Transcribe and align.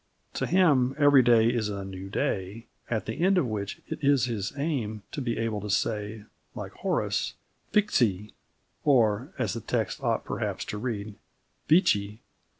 To 0.33 0.47
him 0.47 0.95
every 0.97 1.21
day 1.21 1.49
is 1.53 1.69
a 1.69 1.85
new 1.85 2.09
day, 2.09 2.65
at 2.89 3.05
the 3.05 3.21
end 3.23 3.37
of 3.37 3.45
which 3.45 3.83
it 3.87 3.99
is 4.01 4.25
his 4.25 4.51
aim 4.57 5.03
to 5.11 5.21
be 5.21 5.37
able 5.37 5.61
to 5.61 5.69
say, 5.69 6.23
like 6.55 6.71
Horace, 6.71 7.35
Vixi, 7.71 8.33
or, 8.83 9.31
as 9.37 9.53
the 9.53 9.61
text 9.61 10.01
ought 10.01 10.25
perhaps 10.25 10.65
to 10.65 10.79
read, 10.79 11.17
Vici. 11.67 12.19